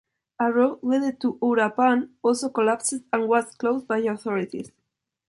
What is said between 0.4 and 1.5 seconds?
road leading to